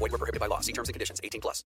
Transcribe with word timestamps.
Void 0.00 0.12
were 0.12 0.18
prohibited 0.18 0.40
by 0.40 0.46
law. 0.48 0.60
See 0.60 0.72
terms 0.72 0.88
and 0.88 0.94
conditions. 0.94 1.20
18 1.22 1.40
plus. 1.40 1.64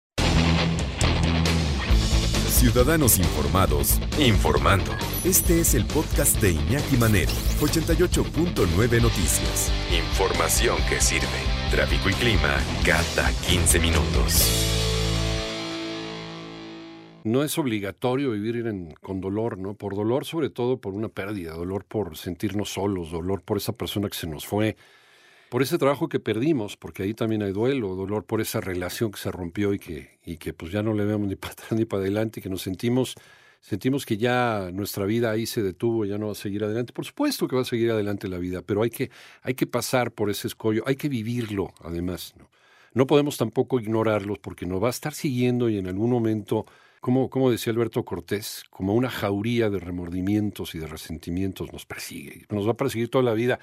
Ciudadanos 2.49 3.19
informados, 3.19 4.01
informando. 4.19 4.93
Este 5.25 5.61
es 5.61 5.75
el 5.75 5.87
podcast 5.87 6.41
de 6.43 6.53
Iñaki 6.53 6.97
Manero, 6.99 7.33
88.9 7.61 9.01
Noticias. 9.01 9.73
Información 9.91 10.77
que 10.89 11.01
sirve. 11.01 11.27
Tráfico 11.71 12.11
y 12.11 12.13
clima 12.15 12.59
cada 12.85 13.33
15 13.49 13.79
minutos. 13.81 14.67
No 17.25 17.43
es 17.45 17.57
obligatorio 17.59 18.31
vivir 18.33 18.67
en- 18.67 18.95
con 19.01 19.21
dolor, 19.21 19.57
¿no? 19.59 19.75
Por 19.75 19.95
dolor, 19.95 20.25
sobre 20.25 20.51
todo 20.51 20.81
por 20.81 20.95
una 20.95 21.09
pérdida, 21.09 21.53
dolor 21.55 21.85
por 21.85 22.17
sentirnos 22.17 22.71
solos, 22.73 23.11
dolor 23.11 23.43
por 23.43 23.57
esa 23.59 23.73
persona 23.73 24.09
que 24.09 24.17
se 24.19 24.27
nos 24.27 24.47
fue, 24.47 24.77
por 25.51 25.63
ese 25.63 25.79
trabajo 25.79 26.09
que 26.09 26.21
perdimos, 26.21 26.77
porque 26.77 27.03
ahí 27.03 27.13
también 27.13 27.43
hay 27.43 27.51
duelo, 27.51 27.97
dolor 27.97 28.25
por 28.25 28.41
esa 28.41 28.61
relación 28.61 29.11
que 29.11 29.19
se 29.19 29.33
rompió 29.33 29.75
y 29.75 29.81
que, 29.81 30.21
y 30.25 30.37
que 30.37 30.55
pues 30.55 30.71
ya 30.71 30.83
no 30.83 30.95
le 30.95 31.05
vemos 31.05 31.29
ni 31.29 31.35
para 31.37 31.53
atrás 31.53 31.73
ni 31.73 31.85
para 31.85 32.03
adelante, 32.03 32.41
que 32.41 32.49
nos 32.49 32.63
sentimos, 32.63 33.17
sentimos 33.61 34.07
que 34.07 34.17
ya 34.17 34.71
nuestra 34.73 35.05
vida 35.07 35.33
ahí 35.33 35.47
se 35.47 35.61
detuvo, 35.63 36.05
ya 36.05 36.19
no 36.19 36.27
va 36.27 36.33
a 36.33 36.37
seguir 36.37 36.63
adelante. 36.63 36.93
Por 36.93 37.05
supuesto 37.05 37.49
que 37.49 37.57
va 37.57 37.63
a 37.63 37.65
seguir 37.65 37.91
adelante 37.91 38.29
la 38.29 38.39
vida, 38.39 38.63
pero 38.63 38.83
hay 38.83 38.91
que, 38.91 39.11
hay 39.43 39.55
que 39.55 39.67
pasar 39.67 40.13
por 40.13 40.31
ese 40.31 40.47
escollo, 40.47 40.85
hay 40.87 40.95
que 40.95 41.09
vivirlo 41.09 41.75
además, 41.83 42.33
¿no? 42.39 42.49
No 42.93 43.07
podemos 43.07 43.37
tampoco 43.37 43.79
ignorarlos 43.79 44.39
porque 44.39 44.67
nos 44.67 44.83
va 44.83 44.89
a 44.89 44.91
estar 44.91 45.15
siguiendo 45.15 45.69
y 45.69 45.79
en 45.79 45.87
algún 45.87 46.11
momento, 46.11 46.67
como, 47.01 47.31
como 47.31 47.51
decía 47.51 47.73
Alberto 47.73 48.05
Cortés, 48.05 48.65
como 48.69 48.95
una 48.95 49.11
jauría 49.11 49.71
de 49.71 49.79
remordimientos 49.79 50.75
y 50.75 50.79
de 50.79 50.89
resentimientos 50.89 51.73
nos 51.73 51.87
persigue. 51.87 52.47
Nos 52.51 52.67
va 52.67 52.73
a 52.73 52.77
perseguir 52.77 53.09
toda 53.09 53.23
la 53.23 53.35
vida 53.35 53.61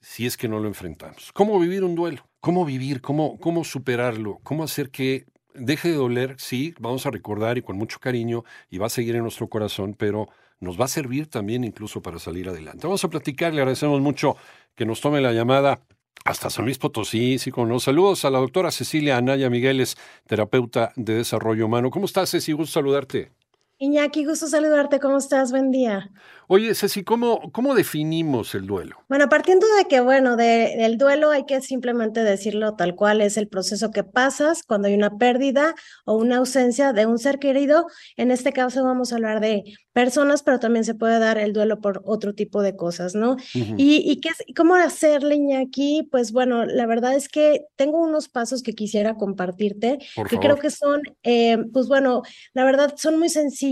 si 0.00 0.26
es 0.26 0.36
que 0.36 0.48
no 0.48 0.60
lo 0.60 0.68
enfrentamos. 0.68 1.32
¿Cómo 1.32 1.58
vivir 1.58 1.84
un 1.84 1.94
duelo? 1.94 2.26
¿Cómo 2.40 2.64
vivir? 2.64 3.00
¿Cómo, 3.00 3.38
cómo 3.38 3.64
superarlo? 3.64 4.38
¿Cómo 4.42 4.64
hacer 4.64 4.90
que 4.90 5.26
deje 5.54 5.88
de 5.88 5.94
doler? 5.94 6.36
Sí, 6.38 6.74
vamos 6.78 7.06
a 7.06 7.10
recordar 7.10 7.58
y 7.58 7.62
con 7.62 7.76
mucho 7.76 7.98
cariño 7.98 8.44
y 8.70 8.78
va 8.78 8.86
a 8.86 8.90
seguir 8.90 9.16
en 9.16 9.22
nuestro 9.22 9.48
corazón, 9.48 9.94
pero 9.94 10.28
nos 10.60 10.80
va 10.80 10.86
a 10.86 10.88
servir 10.88 11.28
también 11.28 11.64
incluso 11.64 12.02
para 12.02 12.18
salir 12.18 12.48
adelante. 12.48 12.86
Vamos 12.86 13.04
a 13.04 13.10
platicar, 13.10 13.52
le 13.52 13.60
agradecemos 13.60 14.00
mucho 14.00 14.36
que 14.74 14.86
nos 14.86 15.00
tome 15.00 15.20
la 15.20 15.32
llamada 15.32 15.82
hasta 16.24 16.50
San 16.50 16.64
Luis 16.64 16.78
Potosí, 16.78 17.38
sí, 17.38 17.50
con 17.50 17.68
los 17.68 17.84
saludos 17.84 18.24
a 18.24 18.30
la 18.30 18.38
doctora 18.38 18.70
Cecilia 18.70 19.16
Anaya 19.16 19.50
Migueles, 19.50 19.96
terapeuta 20.26 20.92
de 20.96 21.14
desarrollo 21.14 21.66
humano. 21.66 21.90
¿Cómo 21.90 22.06
estás, 22.06 22.30
Ceci? 22.30 22.52
Gusto 22.52 22.74
saludarte. 22.74 23.30
Iñaki, 23.80 24.24
gusto 24.24 24.48
saludarte. 24.48 24.98
¿Cómo 24.98 25.18
estás? 25.18 25.52
Buen 25.52 25.70
día. 25.70 26.10
Oye, 26.48 26.74
Ceci, 26.74 27.04
¿cómo, 27.04 27.52
cómo 27.52 27.74
definimos 27.74 28.54
el 28.54 28.66
duelo? 28.66 28.96
Bueno, 29.08 29.28
partiendo 29.28 29.66
de 29.76 29.84
que, 29.84 30.00
bueno, 30.00 30.34
de- 30.36 30.74
del 30.78 30.96
duelo 30.96 31.30
hay 31.30 31.44
que 31.44 31.60
simplemente 31.60 32.24
decirlo 32.24 32.74
tal 32.74 32.94
cual 32.96 33.20
es 33.20 33.36
el 33.36 33.48
proceso 33.48 33.90
que 33.90 34.02
pasas 34.02 34.62
cuando 34.62 34.88
hay 34.88 34.94
una 34.94 35.18
pérdida 35.18 35.74
o 36.06 36.14
una 36.16 36.38
ausencia 36.38 36.92
de 36.94 37.04
un 37.06 37.18
ser 37.18 37.38
querido. 37.38 37.86
En 38.16 38.30
este 38.30 38.52
caso 38.54 38.82
vamos 38.82 39.12
a 39.12 39.16
hablar 39.16 39.40
de 39.40 39.62
personas, 39.92 40.42
pero 40.42 40.58
también 40.58 40.84
se 40.84 40.94
puede 40.94 41.18
dar 41.18 41.36
el 41.38 41.52
duelo 41.52 41.80
por 41.80 42.00
otro 42.06 42.32
tipo 42.34 42.62
de 42.62 42.74
cosas, 42.76 43.14
¿no? 43.14 43.36
¿Y, 43.52 44.10
y 44.10 44.20
qué, 44.20 44.30
es- 44.30 44.54
cómo 44.56 44.74
hacerle, 44.74 45.34
Iñaki? 45.36 46.08
Pues 46.10 46.32
bueno, 46.32 46.64
la 46.64 46.86
verdad 46.86 47.14
es 47.14 47.28
que 47.28 47.66
tengo 47.76 47.98
unos 48.02 48.28
pasos 48.30 48.62
que 48.62 48.72
quisiera 48.72 49.14
compartirte, 49.16 49.98
Por 50.16 50.28
que 50.28 50.36
favor. 50.36 50.44
creo 50.52 50.56
que 50.62 50.70
son, 50.70 51.02
eh, 51.24 51.58
pues 51.74 51.88
bueno, 51.88 52.22
la 52.54 52.64
verdad 52.64 52.94
son 52.96 53.18
muy 53.18 53.28
sencillos 53.28 53.67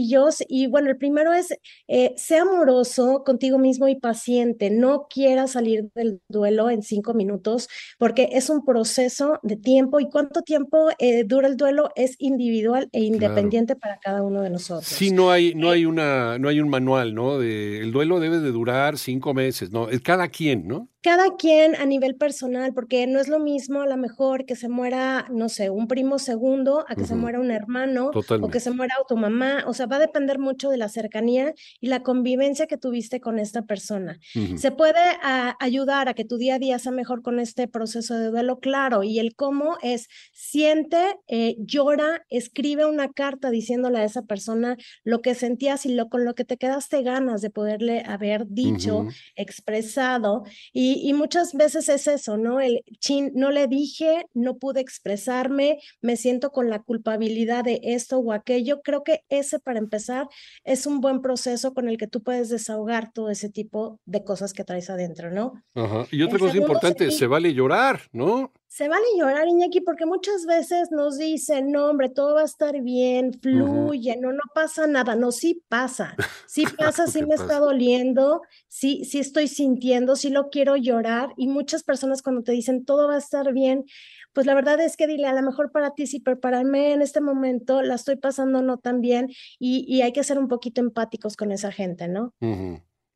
y 0.48 0.66
bueno, 0.66 0.90
el 0.90 0.96
primero 0.96 1.32
es, 1.32 1.56
eh, 1.88 2.14
sea 2.16 2.42
amoroso 2.42 3.22
contigo 3.24 3.58
mismo 3.58 3.88
y 3.88 3.96
paciente, 3.96 4.70
no 4.70 5.06
quieras 5.08 5.52
salir 5.52 5.90
del 5.94 6.20
duelo 6.28 6.70
en 6.70 6.82
cinco 6.82 7.14
minutos 7.14 7.68
porque 7.98 8.30
es 8.32 8.50
un 8.50 8.64
proceso 8.64 9.38
de 9.42 9.56
tiempo 9.56 10.00
y 10.00 10.08
cuánto 10.08 10.42
tiempo 10.42 10.88
eh, 10.98 11.24
dura 11.24 11.48
el 11.48 11.56
duelo 11.56 11.90
es 11.96 12.16
individual 12.18 12.88
e 12.92 13.02
independiente 13.02 13.76
para 13.76 13.98
cada 13.98 14.22
uno 14.22 14.42
de 14.42 14.50
nosotros. 14.50 14.86
Sí, 14.86 15.10
no 15.10 15.30
hay, 15.30 15.54
no 15.54 15.70
hay 15.70 15.84
una, 15.84 16.38
no 16.38 16.48
hay 16.48 16.60
un 16.60 16.68
manual, 16.68 17.14
¿no? 17.14 17.38
De, 17.38 17.78
el 17.80 17.92
duelo 17.92 18.20
debe 18.20 18.40
de 18.40 18.50
durar 18.50 18.98
cinco 18.98 19.34
meses, 19.34 19.70
¿no? 19.70 19.88
Cada 20.02 20.28
quien, 20.28 20.66
¿no? 20.66 20.88
Cada 21.06 21.36
quien 21.36 21.76
a 21.76 21.86
nivel 21.86 22.16
personal, 22.16 22.74
porque 22.74 23.06
no 23.06 23.20
es 23.20 23.28
lo 23.28 23.38
mismo 23.38 23.82
a 23.82 23.86
lo 23.86 23.96
mejor 23.96 24.44
que 24.44 24.56
se 24.56 24.68
muera, 24.68 25.28
no 25.30 25.48
sé, 25.48 25.70
un 25.70 25.86
primo 25.86 26.18
segundo, 26.18 26.84
a 26.88 26.96
que 26.96 27.04
se 27.04 27.12
Ujú. 27.12 27.22
muera 27.22 27.38
un 27.38 27.52
hermano, 27.52 28.06
o 28.08 28.10
que 28.10 28.22
Totalmente. 28.22 28.58
se 28.58 28.70
muera 28.72 28.96
tu 29.08 29.16
mamá, 29.16 29.62
o 29.68 29.72
sea, 29.72 29.86
va 29.86 29.96
a 29.96 29.98
depender 30.00 30.40
mucho 30.40 30.68
de 30.68 30.78
la 30.78 30.88
cercanía 30.88 31.54
y 31.80 31.86
la 31.86 32.02
convivencia 32.02 32.66
que 32.66 32.76
tuviste 32.76 33.20
con 33.20 33.38
esta 33.38 33.62
persona. 33.62 34.18
Ujú. 34.34 34.58
Se 34.58 34.72
puede 34.72 34.98
ah, 35.22 35.56
ayudar 35.60 36.08
a 36.08 36.14
que 36.14 36.24
tu 36.24 36.38
día 36.38 36.56
a 36.56 36.58
día 36.58 36.76
sea 36.80 36.90
mejor 36.90 37.22
con 37.22 37.38
este 37.38 37.68
proceso 37.68 38.14
de 38.18 38.26
duelo, 38.26 38.58
claro, 38.58 39.04
y 39.04 39.20
el 39.20 39.36
cómo 39.36 39.76
es 39.82 40.08
siente, 40.32 40.98
eh, 41.28 41.54
llora, 41.60 42.24
escribe 42.30 42.84
una 42.84 43.12
carta 43.12 43.50
diciéndole 43.50 43.98
a 44.00 44.04
esa 44.04 44.22
persona 44.22 44.76
lo 45.04 45.20
que 45.20 45.36
sentías 45.36 45.86
y 45.86 45.94
lo 45.94 46.08
con 46.08 46.24
lo 46.24 46.34
que 46.34 46.44
te 46.44 46.56
quedaste 46.56 47.02
ganas 47.04 47.42
de 47.42 47.50
poderle 47.50 48.02
haber 48.04 48.48
dicho, 48.48 49.02
Ujú. 49.02 49.10
expresado, 49.36 50.42
y, 50.72 50.95
y 51.04 51.12
muchas 51.14 51.52
veces 51.54 51.88
es 51.88 52.06
eso, 52.06 52.36
¿no? 52.36 52.60
El 52.60 52.82
chin, 53.00 53.32
no 53.34 53.50
le 53.50 53.66
dije, 53.66 54.26
no 54.34 54.58
pude 54.58 54.80
expresarme, 54.80 55.78
me 56.02 56.16
siento 56.16 56.50
con 56.50 56.70
la 56.70 56.80
culpabilidad 56.82 57.64
de 57.64 57.80
esto 57.82 58.18
o 58.18 58.32
aquello. 58.32 58.80
Creo 58.82 59.02
que 59.02 59.20
ese, 59.28 59.58
para 59.58 59.78
empezar, 59.78 60.28
es 60.64 60.86
un 60.86 61.00
buen 61.00 61.22
proceso 61.22 61.74
con 61.74 61.88
el 61.88 61.96
que 61.96 62.06
tú 62.06 62.22
puedes 62.22 62.48
desahogar 62.48 63.12
todo 63.12 63.30
ese 63.30 63.48
tipo 63.50 64.00
de 64.04 64.24
cosas 64.24 64.52
que 64.52 64.64
traes 64.64 64.90
adentro, 64.90 65.30
¿no? 65.30 65.62
Ajá. 65.74 66.06
Y 66.10 66.22
otra 66.22 66.36
El 66.36 66.40
cosa 66.42 66.56
importante, 66.56 67.04
sería- 67.04 67.18
se 67.18 67.26
vale 67.26 67.54
llorar, 67.54 68.00
¿no? 68.12 68.52
Se 68.68 68.88
vale 68.88 69.04
llorar, 69.16 69.48
Iñaki, 69.48 69.80
porque 69.80 70.06
muchas 70.06 70.44
veces 70.44 70.90
nos 70.90 71.16
dicen, 71.16 71.70
no, 71.70 71.86
hombre, 71.86 72.08
todo 72.08 72.34
va 72.34 72.42
a 72.42 72.44
estar 72.44 72.82
bien, 72.82 73.32
fluye, 73.40 74.16
no, 74.16 74.32
no 74.32 74.42
pasa 74.54 74.86
nada. 74.86 75.14
No, 75.14 75.32
sí 75.32 75.62
pasa, 75.68 76.14
sí 76.46 76.64
pasa, 76.78 77.06
sí 77.06 77.24
me 77.24 77.36
está 77.36 77.58
doliendo, 77.58 78.42
sí, 78.68 79.04
sí 79.04 79.18
estoy 79.18 79.48
sintiendo, 79.48 80.16
sí 80.16 80.30
lo 80.30 80.50
quiero 80.50 80.76
llorar. 80.76 81.30
Y 81.36 81.48
muchas 81.48 81.84
personas 81.84 82.22
cuando 82.22 82.42
te 82.42 82.52
dicen, 82.52 82.84
todo 82.84 83.08
va 83.08 83.14
a 83.14 83.18
estar 83.18 83.52
bien, 83.52 83.84
pues 84.32 84.46
la 84.46 84.54
verdad 84.54 84.78
es 84.80 84.98
que 84.98 85.06
dile, 85.06 85.28
a 85.28 85.32
lo 85.32 85.42
mejor 85.42 85.72
para 85.72 85.94
ti 85.94 86.06
sí, 86.06 86.20
pero 86.20 86.38
para 86.38 86.62
mí 86.62 86.84
en 86.84 87.00
este 87.00 87.22
momento 87.22 87.80
la 87.80 87.94
estoy 87.94 88.16
pasando 88.16 88.60
no 88.60 88.76
tan 88.76 89.00
bien 89.00 89.28
y, 89.58 89.86
y 89.88 90.02
hay 90.02 90.12
que 90.12 90.24
ser 90.24 90.38
un 90.38 90.48
poquito 90.48 90.82
empáticos 90.82 91.36
con 91.36 91.52
esa 91.52 91.72
gente, 91.72 92.08
¿no? 92.08 92.34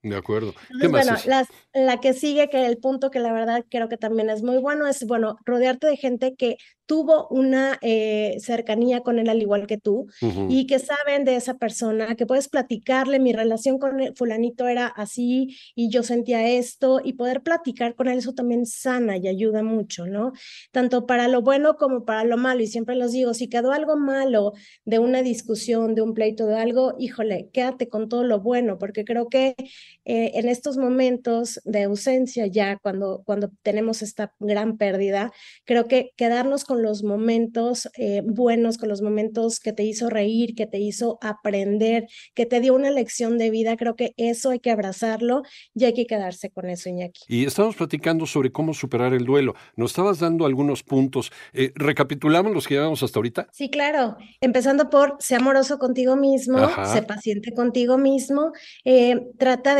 De 0.03 0.17
acuerdo. 0.17 0.55
¿Qué 0.81 0.89
más? 0.89 1.07
bueno, 1.07 1.19
las- 1.27 1.49
la 1.75 2.01
que 2.01 2.15
sigue, 2.15 2.49
que 2.49 2.65
el 2.67 2.79
punto 2.79 3.11
que 3.11 3.21
la 3.21 3.33
verdad 3.33 3.65
creo 3.71 3.89
que 3.89 3.97
también 3.97 4.31
es 4.31 4.43
muy 4.43 4.59
bueno, 4.59 4.87
es, 4.87 5.07
bueno, 5.07 5.37
rodearte 5.45 5.87
de 5.87 5.97
gente 5.97 6.35
que 6.35 6.57
tuvo 6.87 7.29
una 7.29 7.79
eh, 7.83 8.37
cercanía 8.41 9.03
con 9.03 9.21
él 9.21 9.29
al 9.29 9.41
igual 9.41 9.69
que 9.69 9.79
tú 9.79 10.07
y 10.49 10.67
que 10.67 10.81
saben 10.81 11.25
de 11.25 11.37
esa 11.37 11.55
persona, 11.57 12.17
que 12.17 12.27
puedes 12.27 12.49
platicarle, 12.49 13.21
mi 13.21 13.33
relación 13.33 13.79
con 13.79 14.01
el 14.01 14.17
fulanito 14.17 14.67
era 14.67 14.89
así 14.89 15.57
y 15.77 15.89
yo 15.91 16.03
sentía 16.03 16.49
esto 16.49 17.01
y 17.05 17.13
poder 17.13 17.43
platicar 17.43 17.95
con 17.95 18.09
él, 18.09 18.19
eso 18.19 18.33
también 18.33 18.67
sana 18.67 19.17
y 19.19 19.29
ayuda 19.29 19.63
mucho, 19.63 20.07
¿no? 20.07 20.33
Tanto 20.73 21.07
para 21.07 21.29
lo 21.29 21.43
bueno 21.43 21.77
como 21.77 22.05
para 22.05 22.25
lo 22.25 22.37
malo. 22.37 22.61
Y 22.61 22.67
siempre 22.67 22.97
los 22.97 23.13
digo, 23.13 23.35
si 23.35 23.49
quedó 23.49 23.71
algo 23.71 23.97
malo 23.97 24.53
de 24.85 24.99
una 24.99 25.23
discusión, 25.23 25.95
de 25.95 26.03
un 26.03 26.13
pleito, 26.13 26.47
de 26.47 26.57
algo, 26.57 26.97
híjole, 26.99 27.51
quédate 27.53 27.89
con 27.89 28.09
todo 28.09 28.25
lo 28.25 28.41
bueno, 28.41 28.79
porque 28.79 29.05
creo 29.05 29.29
que 29.29 29.55
eh, 30.05 30.33
en 30.35 30.49
estos 30.49 30.77
momentos 30.77 31.61
de 31.65 31.85
ausencia 31.85 32.47
ya, 32.47 32.79
cuando, 32.79 33.23
cuando 33.25 33.51
tenemos 33.63 34.03
esta 34.03 34.35
gran 34.39 34.77
pérdida, 34.77 35.33
creo 35.65 35.87
que 35.87 36.13
quedarnos 36.17 36.65
con 36.65 36.83
los 36.83 37.03
momentos 37.03 37.89
eh, 37.97 38.23
buenos, 38.25 38.79
con 38.79 38.89
los 38.89 39.03
momentos 39.03 39.61
que 39.61 39.73
te 39.73 39.83
hizo 39.85 40.11
reír, 40.11 40.55
que 40.55 40.67
te 40.67 40.79
hizo 40.79 41.19
aprender, 41.23 42.07
que 42.35 42.47
te 42.47 42.61
dio 42.61 42.75
una 42.75 42.91
lección 42.91 43.39
de 43.39 43.51
vida, 43.51 43.77
creo 43.77 43.97
que 43.97 44.13
eso 44.17 44.51
hay 44.51 44.61
que 44.61 44.71
abrazarlo 44.71 45.43
y 45.75 45.85
hay 45.85 45.95
que 45.95 46.07
quedarse 46.07 46.51
con 46.51 46.69
eso, 46.69 46.89
Iñaki. 46.89 47.21
Y 47.29 47.45
estamos 47.45 47.77
platicando 47.77 48.27
sobre 48.27 48.53
cómo 48.53 48.75
superar 48.75 49.15
el 49.15 49.25
duelo. 49.25 49.55
Nos 49.77 49.93
estabas 49.93 50.19
dando 50.19 50.47
algunos 50.47 50.83
puntos. 50.83 51.33
Eh, 51.53 51.73
¿Recapitulamos 51.75 52.53
los 52.53 52.67
que 52.67 52.75
llevamos 52.75 53.03
hasta 53.03 53.19
ahorita? 53.19 53.49
Sí, 53.53 53.71
claro. 53.71 54.17
Empezando 54.41 54.91
por 54.91 55.17
sé 55.21 55.37
amoroso 55.37 55.79
contigo 55.79 56.17
mismo, 56.17 56.59
Ajá. 56.59 56.87
sé 56.87 57.03
paciente 57.03 57.53
contigo 57.53 57.99
mismo, 57.99 58.53
eh, 58.85 59.29
trata 59.39 59.75
de 59.75 59.80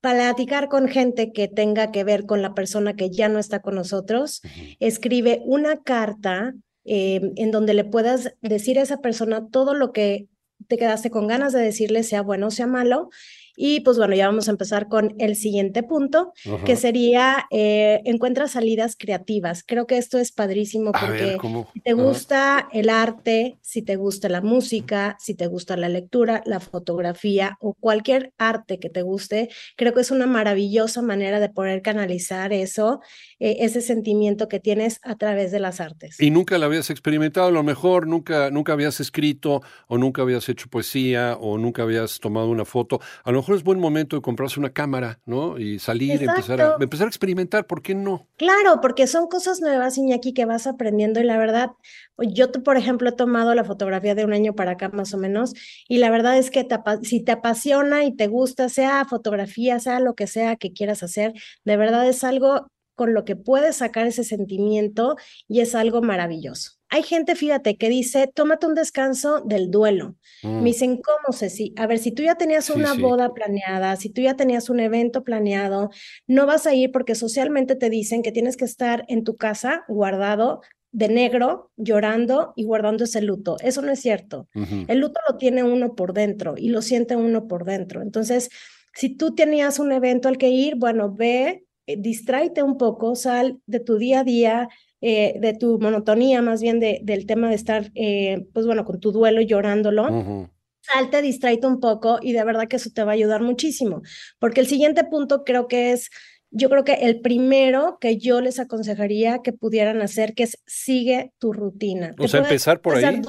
platicar 0.00 0.68
con 0.68 0.88
gente 0.88 1.32
que 1.32 1.48
tenga 1.48 1.90
que 1.90 2.04
ver 2.04 2.26
con 2.26 2.42
la 2.42 2.54
persona 2.54 2.94
que 2.94 3.10
ya 3.10 3.28
no 3.28 3.38
está 3.38 3.60
con 3.60 3.74
nosotros, 3.74 4.42
escribe 4.78 5.42
una 5.44 5.82
carta 5.82 6.54
eh, 6.84 7.32
en 7.36 7.50
donde 7.50 7.74
le 7.74 7.84
puedas 7.84 8.34
decir 8.40 8.78
a 8.78 8.82
esa 8.82 8.98
persona 9.00 9.48
todo 9.50 9.74
lo 9.74 9.92
que 9.92 10.28
te 10.68 10.78
quedaste 10.78 11.10
con 11.10 11.26
ganas 11.26 11.52
de 11.52 11.60
decirle, 11.60 12.02
sea 12.02 12.22
bueno 12.22 12.46
o 12.46 12.50
sea 12.50 12.66
malo, 12.66 13.10
y 13.56 13.80
pues 13.80 13.96
bueno, 13.96 14.14
ya 14.14 14.26
vamos 14.26 14.48
a 14.48 14.50
empezar 14.50 14.88
con 14.88 15.14
el 15.18 15.34
siguiente 15.34 15.82
punto, 15.82 16.32
que 16.64 16.76
sería 16.76 17.46
eh, 17.50 18.02
encuentra 18.04 18.48
salidas 18.48 18.96
creativas. 18.98 19.64
Creo 19.66 19.86
que 19.86 19.96
esto 19.96 20.18
es 20.18 20.30
padrísimo 20.32 20.92
porque 20.92 21.38
si 21.72 21.80
te 21.80 21.92
gusta 21.94 22.68
el 22.72 22.90
arte, 22.90 23.58
si 23.62 23.82
te 23.82 23.96
gusta 23.96 24.28
la 24.28 24.42
música, 24.42 25.16
si 25.18 25.34
te 25.34 25.46
gusta 25.46 25.76
la 25.76 25.88
lectura, 25.88 26.42
la 26.44 26.60
fotografía 26.60 27.56
o 27.60 27.74
cualquier 27.74 28.32
arte 28.38 28.78
que 28.78 28.90
te 28.90 29.02
guste, 29.02 29.48
creo 29.76 29.94
que 29.94 30.02
es 30.02 30.10
una 30.10 30.26
maravillosa 30.26 31.00
manera 31.02 31.40
de 31.40 31.48
poder 31.48 31.82
canalizar 31.82 32.52
eso, 32.52 33.00
eh, 33.38 33.56
ese 33.60 33.80
sentimiento 33.80 34.48
que 34.48 34.60
tienes 34.60 35.00
a 35.02 35.16
través 35.16 35.50
de 35.50 35.60
las 35.60 35.80
artes. 35.80 36.20
Y 36.20 36.30
nunca 36.30 36.58
lo 36.58 36.66
habías 36.66 36.90
experimentado, 36.90 37.48
a 37.48 37.52
lo 37.52 37.62
mejor 37.62 38.06
nunca, 38.06 38.50
nunca 38.50 38.72
habías 38.72 39.00
escrito 39.00 39.62
o 39.88 39.98
nunca 39.98 40.22
habías 40.22 40.48
hecho 40.48 40.68
poesía 40.68 41.36
o 41.40 41.58
nunca 41.58 41.82
habías 41.82 42.20
tomado 42.20 42.48
una 42.48 42.64
foto. 42.64 43.00
A 43.24 43.32
lo 43.32 43.45
mejor 43.46 43.56
es 43.58 43.62
buen 43.62 43.78
momento 43.78 44.16
de 44.16 44.22
comprarse 44.22 44.58
una 44.58 44.72
cámara, 44.72 45.20
¿no? 45.24 45.56
Y 45.56 45.78
salir, 45.78 46.20
empezar 46.20 46.60
a, 46.60 46.76
empezar 46.80 47.06
a 47.06 47.10
experimentar, 47.10 47.64
¿por 47.64 47.80
qué 47.80 47.94
no? 47.94 48.26
Claro, 48.38 48.80
porque 48.80 49.06
son 49.06 49.28
cosas 49.28 49.60
nuevas, 49.60 49.96
Iñaki, 49.96 50.34
que 50.34 50.46
vas 50.46 50.66
aprendiendo 50.66 51.20
y 51.20 51.24
la 51.24 51.38
verdad, 51.38 51.70
yo, 52.18 52.50
por 52.50 52.76
ejemplo, 52.76 53.08
he 53.08 53.12
tomado 53.12 53.54
la 53.54 53.62
fotografía 53.62 54.16
de 54.16 54.24
un 54.24 54.32
año 54.32 54.56
para 54.56 54.72
acá 54.72 54.88
más 54.88 55.14
o 55.14 55.18
menos 55.18 55.54
y 55.88 55.98
la 55.98 56.10
verdad 56.10 56.36
es 56.36 56.50
que 56.50 56.66
si 57.02 57.22
te 57.22 57.32
apasiona 57.32 58.04
y 58.04 58.16
te 58.16 58.26
gusta, 58.26 58.68
sea 58.68 59.04
fotografía, 59.04 59.78
sea 59.78 60.00
lo 60.00 60.14
que 60.14 60.26
sea 60.26 60.56
que 60.56 60.72
quieras 60.72 61.04
hacer, 61.04 61.32
de 61.64 61.76
verdad 61.76 62.08
es 62.08 62.24
algo 62.24 62.66
con 62.96 63.14
lo 63.14 63.24
que 63.24 63.36
puedes 63.36 63.76
sacar 63.76 64.08
ese 64.08 64.24
sentimiento 64.24 65.16
y 65.46 65.60
es 65.60 65.76
algo 65.76 66.02
maravilloso. 66.02 66.72
Hay 66.96 67.02
gente, 67.02 67.36
fíjate, 67.36 67.76
que 67.76 67.90
dice, 67.90 68.26
tómate 68.26 68.66
un 68.66 68.74
descanso 68.74 69.42
del 69.42 69.70
duelo. 69.70 70.16
Me 70.42 70.62
mm. 70.62 70.64
dicen, 70.64 71.02
¿cómo, 71.02 71.36
Ceci? 71.36 71.74
A 71.76 71.86
ver, 71.86 71.98
si 71.98 72.10
tú 72.10 72.22
ya 72.22 72.36
tenías 72.36 72.70
una 72.70 72.94
boda 72.94 73.34
planeada, 73.34 73.96
si 73.96 74.08
tú 74.08 74.22
ya 74.22 74.34
tenías 74.34 74.70
un 74.70 74.80
evento 74.80 75.22
planeado, 75.22 75.90
no 76.26 76.46
vas 76.46 76.66
a 76.66 76.72
ir 76.72 76.92
porque 76.92 77.14
socialmente 77.14 77.76
te 77.76 77.90
dicen 77.90 78.22
que 78.22 78.32
tienes 78.32 78.56
que 78.56 78.64
estar 78.64 79.04
en 79.08 79.24
tu 79.24 79.36
casa 79.36 79.84
guardado 79.88 80.62
de 80.90 81.10
negro, 81.10 81.70
llorando 81.76 82.54
y 82.56 82.64
guardando 82.64 83.04
ese 83.04 83.20
luto. 83.20 83.58
Eso 83.60 83.82
no 83.82 83.92
es 83.92 84.00
cierto. 84.00 84.48
El 84.88 85.00
luto 85.00 85.20
lo 85.28 85.36
tiene 85.36 85.64
uno 85.64 85.96
por 85.96 86.14
dentro 86.14 86.54
y 86.56 86.70
lo 86.70 86.80
siente 86.80 87.14
uno 87.14 87.46
por 87.46 87.66
dentro. 87.66 88.00
Entonces, 88.00 88.48
si 88.94 89.14
tú 89.14 89.34
tenías 89.34 89.78
un 89.80 89.92
evento 89.92 90.28
al 90.28 90.38
que 90.38 90.48
ir, 90.48 90.76
bueno, 90.76 91.12
ve, 91.12 91.66
eh, 91.86 91.96
distráete 91.98 92.62
un 92.62 92.78
poco, 92.78 93.16
sal 93.16 93.60
de 93.66 93.80
tu 93.80 93.98
día 93.98 94.20
a 94.20 94.24
día, 94.24 94.68
eh, 95.00 95.34
de 95.40 95.52
tu 95.52 95.78
monotonía, 95.78 96.40
más 96.42 96.62
bien 96.62 96.80
de, 96.80 97.00
del 97.02 97.26
tema 97.26 97.48
de 97.48 97.54
estar, 97.54 97.90
eh, 97.94 98.46
pues 98.52 98.66
bueno, 98.66 98.84
con 98.84 98.98
tu 98.98 99.12
duelo 99.12 99.40
y 99.40 99.46
llorándolo. 99.46 100.48
Salte, 100.80 101.20
distráete 101.20 101.66
un 101.66 101.80
poco 101.80 102.18
y 102.22 102.32
de 102.32 102.44
verdad 102.44 102.68
que 102.68 102.76
eso 102.76 102.90
te 102.94 103.02
va 103.02 103.12
a 103.12 103.14
ayudar 103.14 103.42
muchísimo. 103.42 104.02
Porque 104.38 104.60
el 104.60 104.68
siguiente 104.68 105.04
punto 105.04 105.44
creo 105.44 105.66
que 105.66 105.92
es, 105.92 106.10
yo 106.50 106.70
creo 106.70 106.84
que 106.84 106.94
el 106.94 107.20
primero 107.20 107.98
que 108.00 108.18
yo 108.18 108.40
les 108.40 108.58
aconsejaría 108.60 109.40
que 109.42 109.52
pudieran 109.52 110.00
hacer, 110.00 110.34
que 110.34 110.44
es 110.44 110.62
sigue 110.66 111.32
tu 111.38 111.52
rutina. 111.52 112.12
O 112.18 112.28
sea, 112.28 112.40
empezar 112.40 112.80
por 112.80 112.96
ahí. 112.96 113.20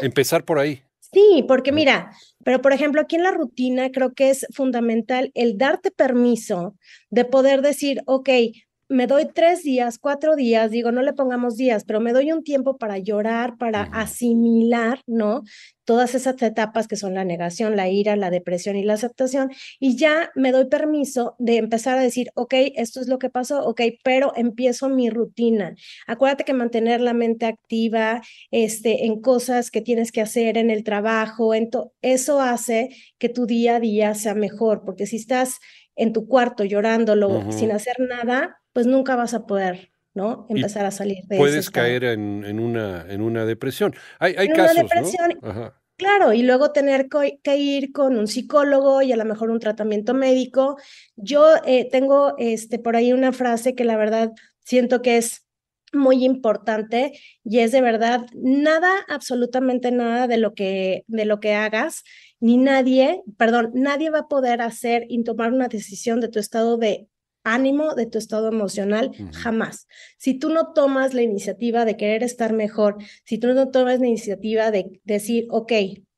Empezar 0.00 0.44
por 0.44 0.58
ahí. 0.58 0.82
Sí, 1.12 1.44
porque 1.48 1.72
mira, 1.72 2.12
pero 2.44 2.60
por 2.60 2.72
ejemplo, 2.72 3.00
aquí 3.00 3.16
en 3.16 3.22
la 3.22 3.30
rutina 3.30 3.90
creo 3.90 4.12
que 4.12 4.30
es 4.30 4.46
fundamental 4.52 5.30
el 5.34 5.56
darte 5.56 5.90
permiso 5.90 6.76
de 7.10 7.24
poder 7.24 7.62
decir, 7.62 8.02
ok, 8.06 8.28
me 8.88 9.06
doy 9.06 9.28
tres 9.34 9.62
días, 9.62 9.98
cuatro 9.98 10.34
días, 10.34 10.70
digo, 10.70 10.92
no 10.92 11.02
le 11.02 11.12
pongamos 11.12 11.56
días, 11.56 11.84
pero 11.84 12.00
me 12.00 12.12
doy 12.12 12.32
un 12.32 12.42
tiempo 12.42 12.78
para 12.78 12.98
llorar, 12.98 13.58
para 13.58 13.82
asimilar, 13.82 15.02
¿no? 15.06 15.42
Todas 15.84 16.14
esas 16.14 16.40
etapas 16.42 16.88
que 16.88 16.96
son 16.96 17.14
la 17.14 17.24
negación, 17.24 17.76
la 17.76 17.88
ira, 17.88 18.16
la 18.16 18.30
depresión 18.30 18.76
y 18.76 18.84
la 18.84 18.94
aceptación, 18.94 19.50
y 19.78 19.96
ya 19.96 20.30
me 20.34 20.52
doy 20.52 20.66
permiso 20.66 21.34
de 21.38 21.58
empezar 21.58 21.98
a 21.98 22.02
decir, 22.02 22.30
ok, 22.34 22.54
esto 22.76 23.00
es 23.00 23.08
lo 23.08 23.18
que 23.18 23.28
pasó, 23.28 23.66
ok, 23.66 23.82
pero 24.02 24.32
empiezo 24.36 24.88
mi 24.88 25.10
rutina. 25.10 25.74
Acuérdate 26.06 26.44
que 26.44 26.54
mantener 26.54 27.00
la 27.00 27.12
mente 27.12 27.46
activa 27.46 28.22
este, 28.50 29.04
en 29.04 29.20
cosas 29.20 29.70
que 29.70 29.82
tienes 29.82 30.12
que 30.12 30.22
hacer 30.22 30.56
en 30.56 30.70
el 30.70 30.82
trabajo, 30.82 31.54
en 31.54 31.68
eso 32.00 32.40
hace 32.40 32.88
que 33.18 33.28
tu 33.28 33.46
día 33.46 33.76
a 33.76 33.80
día 33.80 34.14
sea 34.14 34.34
mejor, 34.34 34.82
porque 34.84 35.06
si 35.06 35.16
estás 35.16 35.58
en 35.94 36.12
tu 36.12 36.26
cuarto 36.26 36.64
llorándolo 36.64 37.50
sin 37.50 37.72
hacer 37.72 37.96
nada, 37.98 38.58
pues 38.78 38.86
nunca 38.86 39.16
vas 39.16 39.34
a 39.34 39.44
poder, 39.44 39.90
¿no? 40.14 40.46
Empezar 40.48 40.86
a 40.86 40.92
salir 40.92 41.24
de 41.24 41.36
Puedes 41.36 41.68
caer 41.68 42.04
en, 42.04 42.44
en, 42.44 42.60
una, 42.60 43.04
en 43.08 43.22
una 43.22 43.44
depresión. 43.44 43.92
Hay, 44.20 44.36
hay 44.38 44.46
casos, 44.50 44.76
una 44.76 44.82
depresión, 44.84 45.38
¿no? 45.42 45.74
Claro, 45.96 46.32
y 46.32 46.44
luego 46.44 46.70
tener 46.70 47.08
que 47.42 47.56
ir 47.56 47.90
con 47.90 48.16
un 48.16 48.28
psicólogo 48.28 49.02
y 49.02 49.10
a 49.10 49.16
lo 49.16 49.24
mejor 49.24 49.50
un 49.50 49.58
tratamiento 49.58 50.14
médico. 50.14 50.76
Yo 51.16 51.56
eh, 51.66 51.88
tengo 51.90 52.36
este, 52.38 52.78
por 52.78 52.94
ahí 52.94 53.12
una 53.12 53.32
frase 53.32 53.74
que 53.74 53.82
la 53.82 53.96
verdad 53.96 54.30
siento 54.60 55.02
que 55.02 55.16
es 55.16 55.44
muy 55.92 56.24
importante 56.24 57.18
y 57.42 57.58
es 57.58 57.72
de 57.72 57.80
verdad 57.80 58.26
nada, 58.36 58.92
absolutamente 59.08 59.90
nada 59.90 60.28
de 60.28 60.36
lo 60.36 60.54
que, 60.54 61.02
de 61.08 61.24
lo 61.24 61.40
que 61.40 61.54
hagas, 61.54 62.04
ni 62.38 62.58
nadie, 62.58 63.22
perdón, 63.38 63.72
nadie 63.74 64.10
va 64.10 64.20
a 64.20 64.28
poder 64.28 64.62
hacer 64.62 65.04
y 65.08 65.24
tomar 65.24 65.52
una 65.52 65.66
decisión 65.66 66.20
de 66.20 66.28
tu 66.28 66.38
estado 66.38 66.76
de 66.76 67.08
ánimo, 67.54 67.94
de 67.94 68.06
tu 68.06 68.18
estado 68.18 68.48
emocional, 68.48 69.10
jamás. 69.32 69.86
Si 70.18 70.34
tú 70.34 70.50
no 70.50 70.72
tomas 70.72 71.14
la 71.14 71.22
iniciativa 71.22 71.84
de 71.84 71.96
querer 71.96 72.22
estar 72.22 72.52
mejor, 72.52 72.96
si 73.24 73.38
tú 73.38 73.48
no 73.48 73.70
tomas 73.70 74.00
la 74.00 74.06
iniciativa 74.06 74.70
de 74.70 75.00
decir, 75.04 75.46
ok, 75.50 75.72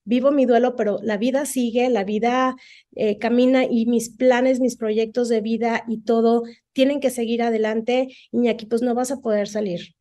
vivo 0.05 0.33
mi 0.33 0.47
duelo, 0.47 0.77
pero 0.77 0.99
la 1.03 1.17
vida 1.19 1.47
sigue, 1.47 1.89
la 1.91 2.05
vida 2.05 2.57
eh, 2.97 3.19
camina 3.19 3.65
y 3.65 3.87
mis 3.87 4.11
planes, 4.11 4.59
mis 4.59 4.77
proyectos 4.77 5.29
de 5.29 5.41
vida 5.41 5.85
y 5.87 6.03
todo 6.03 6.43
tienen 6.73 7.01
que 7.01 7.11
seguir 7.11 7.43
adelante, 7.43 8.09
aquí 8.49 8.67
pues 8.67 8.83
no 8.83 8.95
vas 8.95 9.11
a 9.11 9.21
poder 9.21 9.47
salir. 9.49 9.95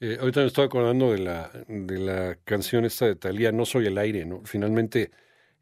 Eh, 0.00 0.18
ahorita 0.20 0.40
me 0.40 0.46
estoy 0.46 0.66
acordando 0.66 1.12
de 1.12 1.18
la, 1.18 1.50
de 1.68 1.98
la 1.98 2.38
canción 2.44 2.84
esta 2.84 3.06
de 3.06 3.16
Talía, 3.16 3.52
No 3.52 3.64
soy 3.64 3.86
el 3.86 3.98
aire, 3.98 4.24
¿no? 4.26 4.42
Finalmente, 4.44 5.10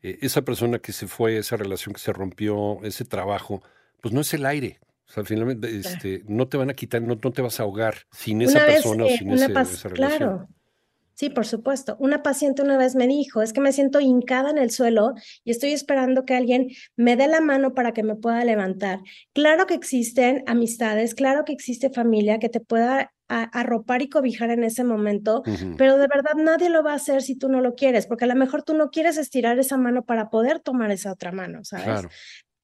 eh, 0.02 0.18
esa 0.20 0.42
persona 0.42 0.78
que 0.80 0.92
se 0.92 1.06
fue, 1.06 1.38
esa 1.38 1.56
relación 1.56 1.94
que 1.94 2.00
se 2.00 2.12
rompió, 2.12 2.82
ese 2.82 3.04
trabajo, 3.04 3.62
pues 4.04 4.12
no 4.12 4.20
es 4.20 4.34
el 4.34 4.44
aire. 4.44 4.80
O 5.08 5.12
sea, 5.14 5.24
finalmente 5.24 5.74
este, 5.74 6.24
no 6.28 6.46
te 6.46 6.58
van 6.58 6.68
a 6.68 6.74
quitar, 6.74 7.00
no, 7.00 7.16
te 7.16 7.40
vas 7.40 7.58
a 7.58 7.62
ahogar 7.62 7.94
sin 8.12 8.42
esa 8.42 8.66
persona 8.66 9.06
o 9.06 9.08
sin 9.08 9.30
esa 9.30 9.48
relación. 9.48 9.94
Claro. 9.94 10.48
Sí, 11.14 11.30
por 11.30 11.46
supuesto. 11.46 11.96
Una 11.98 12.22
paciente 12.22 12.60
una 12.60 12.76
vez 12.76 12.96
me 12.96 13.06
dijo, 13.06 13.40
es 13.40 13.54
que 13.54 13.62
me 13.62 13.72
siento 13.72 14.00
hincada 14.00 14.50
en 14.50 14.58
el 14.58 14.70
suelo 14.70 15.14
y 15.42 15.52
estoy 15.52 15.72
esperando 15.72 16.26
que 16.26 16.34
alguien 16.34 16.68
me 16.96 17.16
dé 17.16 17.26
la 17.26 17.40
mano 17.40 17.72
para 17.72 17.92
que 17.92 18.02
me 18.02 18.14
pueda 18.14 18.44
levantar. 18.44 19.00
Claro 19.32 19.64
que 19.66 19.72
existen 19.72 20.44
amistades, 20.46 21.14
claro 21.14 21.46
que 21.46 21.54
existe 21.54 21.88
familia 21.88 22.38
que 22.38 22.50
te 22.50 22.60
pueda 22.60 23.10
arropar 23.28 24.02
y 24.02 24.10
cobijar 24.10 24.50
en 24.50 24.64
ese 24.64 24.84
momento, 24.84 25.42
pero 25.78 25.96
de 25.96 26.08
verdad 26.08 26.34
nadie 26.36 26.68
lo 26.68 26.82
va 26.82 26.92
a 26.92 26.96
hacer 26.96 27.22
si 27.22 27.36
tú 27.36 27.48
no 27.48 27.62
lo 27.62 27.74
quieres, 27.74 28.06
porque 28.06 28.24
a 28.24 28.28
lo 28.28 28.34
mejor 28.34 28.62
tú 28.62 28.74
no 28.74 28.90
quieres 28.90 29.16
estirar 29.16 29.58
esa 29.58 29.78
mano 29.78 30.04
para 30.04 30.28
poder 30.28 30.60
tomar 30.60 30.90
esa 30.90 31.10
otra 31.10 31.32
mano, 31.32 31.64
¿sabes? 31.64 31.86
Claro. 31.86 32.10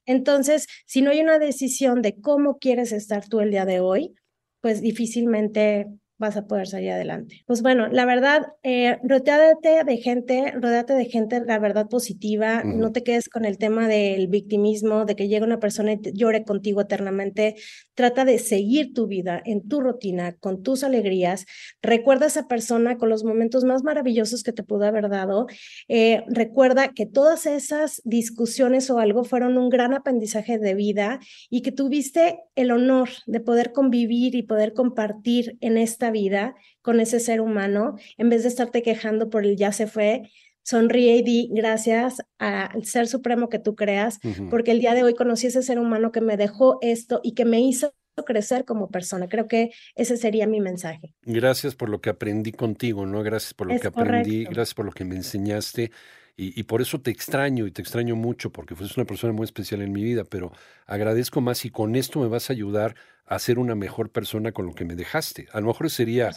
Entonces, 0.06 0.66
si 0.86 1.02
no 1.02 1.10
hay 1.10 1.20
una 1.20 1.38
decisión 1.38 2.02
de 2.02 2.20
cómo 2.20 2.58
quieres 2.58 2.92
estar 2.92 3.28
tú 3.28 3.40
el 3.40 3.50
día 3.50 3.64
de 3.64 3.80
hoy, 3.80 4.14
pues 4.60 4.80
difícilmente 4.80 5.86
vas 6.20 6.36
a 6.36 6.46
poder 6.46 6.66
salir 6.68 6.90
adelante. 6.90 7.42
Pues 7.46 7.62
bueno, 7.62 7.88
la 7.88 8.04
verdad, 8.04 8.42
eh, 8.62 8.98
rodeate 9.02 9.84
de 9.84 9.96
gente, 9.96 10.52
rodeate 10.54 10.92
de 10.92 11.06
gente, 11.06 11.42
la 11.46 11.58
verdad, 11.58 11.88
positiva, 11.88 12.62
no 12.62 12.92
te 12.92 13.02
quedes 13.02 13.30
con 13.30 13.46
el 13.46 13.56
tema 13.56 13.88
del 13.88 14.28
victimismo, 14.28 15.06
de 15.06 15.16
que 15.16 15.28
llegue 15.28 15.46
una 15.46 15.58
persona 15.58 15.94
y 15.94 16.00
llore 16.12 16.44
contigo 16.44 16.82
eternamente, 16.82 17.56
trata 18.00 18.24
de 18.24 18.38
seguir 18.38 18.94
tu 18.94 19.06
vida 19.06 19.42
en 19.44 19.68
tu 19.68 19.82
rutina, 19.82 20.32
con 20.32 20.62
tus 20.62 20.84
alegrías, 20.84 21.44
recuerda 21.82 22.24
a 22.24 22.28
esa 22.28 22.48
persona 22.48 22.96
con 22.96 23.10
los 23.10 23.24
momentos 23.24 23.64
más 23.64 23.82
maravillosos 23.82 24.42
que 24.42 24.54
te 24.54 24.62
pudo 24.62 24.84
haber 24.84 25.10
dado, 25.10 25.48
eh, 25.86 26.24
recuerda 26.28 26.94
que 26.94 27.04
todas 27.04 27.44
esas 27.44 28.00
discusiones 28.06 28.88
o 28.88 29.00
algo 29.00 29.22
fueron 29.22 29.58
un 29.58 29.68
gran 29.68 29.92
aprendizaje 29.92 30.58
de 30.58 30.72
vida 30.72 31.20
y 31.50 31.60
que 31.60 31.72
tuviste 31.72 32.38
el 32.54 32.70
honor 32.70 33.10
de 33.26 33.40
poder 33.40 33.72
convivir 33.72 34.34
y 34.34 34.44
poder 34.44 34.72
compartir 34.72 35.58
en 35.60 35.76
esta 35.76 36.10
vida 36.10 36.54
con 36.80 37.00
ese 37.00 37.20
ser 37.20 37.42
humano, 37.42 37.96
en 38.16 38.30
vez 38.30 38.44
de 38.44 38.48
estarte 38.48 38.80
quejando 38.80 39.28
por 39.28 39.44
el 39.44 39.56
ya 39.56 39.72
se 39.72 39.86
fue, 39.86 40.30
sonríe 40.70 41.16
y 41.16 41.22
di 41.22 41.48
gracias 41.52 42.22
al 42.38 42.84
ser 42.84 43.06
supremo 43.08 43.48
que 43.48 43.58
tú 43.58 43.74
creas, 43.74 44.18
porque 44.50 44.70
el 44.70 44.80
día 44.80 44.94
de 44.94 45.02
hoy 45.02 45.14
conocí 45.14 45.48
ese 45.48 45.62
ser 45.62 45.78
humano 45.78 46.12
que 46.12 46.20
me 46.20 46.36
dejó 46.36 46.78
esto 46.80 47.20
y 47.22 47.32
que 47.34 47.44
me 47.44 47.60
hizo 47.60 47.92
crecer 48.26 48.64
como 48.66 48.88
persona. 48.90 49.28
Creo 49.28 49.48
que 49.48 49.70
ese 49.94 50.16
sería 50.16 50.46
mi 50.46 50.60
mensaje. 50.60 51.14
Gracias 51.22 51.74
por 51.74 51.88
lo 51.88 52.00
que 52.00 52.10
aprendí 52.10 52.52
contigo, 52.52 53.06
¿no? 53.06 53.22
Gracias 53.22 53.54
por 53.54 53.66
lo 53.68 53.74
Es 53.74 53.80
que 53.80 53.88
aprendí, 53.88 54.44
correcto. 54.44 54.50
gracias 54.54 54.74
por 54.74 54.84
lo 54.84 54.92
que 54.92 55.04
me 55.04 55.16
enseñaste. 55.16 55.90
Y, 56.36 56.58
y 56.58 56.62
por 56.64 56.80
eso 56.80 57.00
te 57.00 57.10
extraño 57.10 57.66
y 57.66 57.70
te 57.70 57.82
extraño 57.82 58.16
mucho, 58.16 58.50
porque 58.50 58.74
fuiste 58.74 58.98
una 59.00 59.06
persona 59.06 59.32
muy 59.32 59.44
especial 59.44 59.82
en 59.82 59.92
mi 59.92 60.02
vida, 60.02 60.24
pero 60.24 60.52
agradezco 60.86 61.40
más 61.40 61.64
y 61.64 61.70
con 61.70 61.96
esto 61.96 62.20
me 62.20 62.28
vas 62.28 62.48
a 62.50 62.52
ayudar 62.52 62.94
a 63.26 63.38
ser 63.38 63.58
una 63.58 63.74
mejor 63.74 64.10
persona 64.10 64.52
con 64.52 64.66
lo 64.66 64.74
que 64.74 64.84
me 64.84 64.94
dejaste. 64.94 65.48
A 65.52 65.60
lo 65.60 65.66
mejor 65.68 65.90
sería 65.90 66.30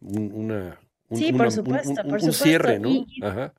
un, 0.00 0.32
una, 0.32 0.78
un, 1.08 1.18
Sí, 1.18 1.28
una- 1.30 1.38
por 1.44 1.52
supuesto, 1.52 1.90
un- 1.90 1.96
por 1.96 2.04
un 2.06 2.20
supuesto. 2.20 2.44
cierre, 2.44 2.78
¿no? 2.78 2.88
Y- 2.90 3.06
Ajá. 3.22 3.54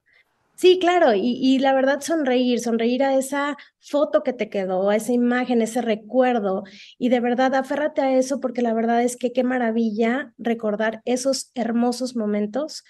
Sí, 0.62 0.77
claro, 0.77 1.15
y, 1.15 1.39
y 1.41 1.58
la 1.58 1.74
verdad 1.74 2.01
sonreír, 2.01 2.60
sonreír 2.60 3.01
a 3.01 3.15
esa 3.18 3.58
foto 3.80 4.22
que 4.22 4.32
te 4.32 4.48
quedó, 4.48 4.91
a 4.91 4.96
esa 4.96 5.12
imagen, 5.12 5.60
ese 5.63 5.82
recuerdo, 5.82 6.65
y 7.00 7.10
de 7.10 7.20
verdad 7.20 7.56
aférrate 7.56 8.01
a 8.01 8.15
eso 8.15 8.39
porque 8.39 8.62
la 8.62 8.72
verdad 8.72 9.01
es 9.01 9.18
que 9.18 9.34
qué 9.34 9.44
maravilla 9.44 10.36
recordar 10.38 11.01
esos 11.03 11.50
hermosos 11.56 12.15
momentos 12.15 12.84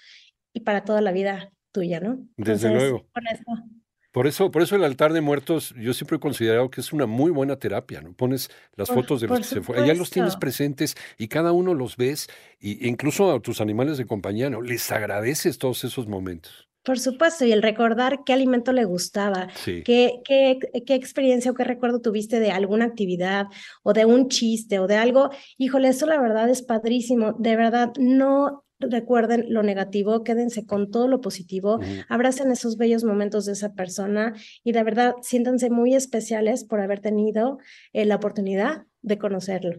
y 0.52 0.60
para 0.60 0.84
toda 0.84 1.00
la 1.00 1.12
vida 1.12 1.50
tuya, 1.72 1.98
¿no? 1.98 2.18
Desde 2.36 2.68
luego. 2.68 3.08
con 3.10 3.26
eso. 3.26 3.64
Por 4.10 4.26
eso, 4.26 4.50
por 4.50 4.60
eso 4.60 4.76
el 4.76 4.84
altar 4.84 5.14
de 5.14 5.22
muertos, 5.22 5.74
yo 5.78 5.94
siempre 5.94 6.18
he 6.18 6.20
considerado 6.20 6.70
que 6.70 6.82
es 6.82 6.92
una 6.92 7.06
muy 7.06 7.30
buena 7.30 7.56
terapia, 7.56 8.02
¿no? 8.02 8.12
Pones 8.12 8.50
las 8.76 8.88
Por- 8.88 8.96
fotos 8.98 9.22
de 9.22 9.28
los 9.28 9.38
que 9.38 9.44
se 9.44 9.62
fueron, 9.62 9.86
ya 9.86 9.94
los 9.94 10.10
tienes 10.10 10.36
presentes 10.36 10.94
y 11.16 11.28
cada 11.28 11.52
uno 11.52 11.72
los 11.72 11.96
ves, 11.96 12.28
y, 12.60 12.84
e 12.84 12.88
incluso 12.88 13.32
a 13.32 13.40
tus 13.40 13.62
animales 13.62 13.96
de 13.96 14.04
compañía, 14.04 14.50
¿no? 14.50 14.60
Les 14.60 14.92
agradeces 14.92 15.56
todos 15.56 15.84
esos 15.84 16.06
momentos. 16.06 16.68
Por 16.82 16.98
supuesto, 16.98 17.44
y 17.44 17.52
el 17.52 17.62
recordar 17.62 18.20
qué 18.24 18.32
alimento 18.32 18.72
le 18.72 18.84
gustaba, 18.84 19.48
Sí. 19.54 19.82
qué, 19.84 20.20
qué, 20.24 20.58
qué 20.84 20.94
experiencia 20.94 21.50
o 21.50 21.54
qué 21.54 21.64
recuerdo 21.64 22.00
tuviste 22.00 22.40
de 22.40 22.50
alguna 22.50 22.86
actividad 22.86 23.46
o 23.82 23.92
de 23.92 24.04
un 24.04 24.28
chiste 24.28 24.78
o 24.78 24.86
de 24.86 24.96
algo. 24.96 25.30
Híjole, 25.58 25.88
eso 25.88 26.06
la 26.06 26.20
verdad 26.20 26.48
es 26.48 26.62
padrísimo. 26.62 27.34
De 27.38 27.54
verdad, 27.56 27.92
no 27.98 28.64
recuerden 28.80 29.44
lo 29.48 29.62
negativo, 29.62 30.24
quédense 30.24 30.66
con 30.66 30.90
todo 30.90 31.06
lo 31.06 31.20
positivo, 31.20 31.78
abracen 32.08 32.50
esos 32.50 32.76
bellos 32.76 33.04
momentos 33.04 33.46
de 33.46 33.52
esa 33.52 33.74
persona 33.74 34.34
y 34.64 34.72
de 34.72 34.82
verdad 34.82 35.14
siéntanse 35.22 35.70
muy 35.70 35.94
especiales 35.94 36.64
por 36.64 36.80
haber 36.80 36.98
tenido 36.98 37.58
eh, 37.92 38.04
la 38.04 38.16
oportunidad 38.16 38.86
de 39.02 39.18
conocerlo. 39.18 39.72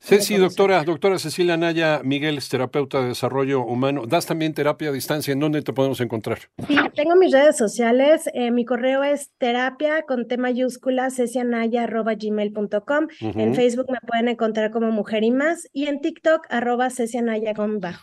Ceci, 0.00 0.36
doctora, 0.36 0.82
doctora 0.84 1.18
Cecilia 1.18 1.56
Naya, 1.56 2.00
Miguel 2.02 2.38
es 2.38 2.48
terapeuta 2.48 3.00
de 3.02 3.08
desarrollo 3.08 3.60
humano. 3.62 4.06
¿Das 4.06 4.26
también 4.26 4.54
terapia 4.54 4.88
a 4.88 4.92
distancia? 4.92 5.32
¿En 5.32 5.40
dónde 5.40 5.62
te 5.62 5.72
podemos 5.72 6.00
encontrar? 6.00 6.38
Sí, 6.66 6.76
tengo 6.94 7.14
mis 7.16 7.30
redes 7.32 7.56
sociales. 7.56 8.28
eh, 8.34 8.50
mi 8.50 8.64
correo 8.64 9.02
es 9.04 9.30
terapia 9.38 10.02
con 10.02 10.26
T 10.28 10.36
mayúscula 10.38 11.10
cecianaya.gmail.com. 11.10 13.06
En 13.20 13.48
Ujú. 13.48 13.54
Facebook 13.54 13.86
me 13.90 13.98
pueden 14.06 14.28
encontrar 14.28 14.70
como 14.70 14.90
Mujer 14.90 15.24
y 15.24 15.30
Más 15.30 15.68
y 15.72 15.86
en 15.86 16.00
TikTok 16.00 16.46
arroba 16.50 16.90
cecianaya 16.90 17.54
con 17.54 17.80
bajo. 17.80 18.02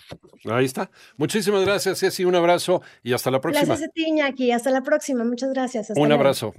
Ahí 0.49 0.65
está. 0.65 0.91
Muchísimas 1.17 1.65
gracias, 1.65 1.99
Ceci. 1.99 2.25
Un 2.25 2.35
abrazo 2.35 2.81
y 3.03 3.13
hasta 3.13 3.31
la 3.31 3.41
próxima. 3.41 3.65
Gracias 3.65 3.89
a 3.89 3.91
ti, 3.91 4.05
Iñaki. 4.07 4.51
Hasta 4.51 4.69
la 4.71 4.81
próxima. 4.83 5.23
Muchas 5.23 5.49
gracias. 5.53 5.89
Hasta 5.89 5.99
Un 6.01 6.07
luego. 6.07 6.21
abrazo. 6.21 6.53